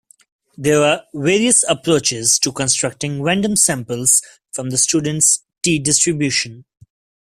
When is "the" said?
4.71-4.77